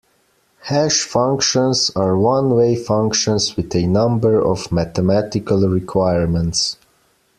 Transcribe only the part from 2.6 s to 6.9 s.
functions with a number of mathematical requirements.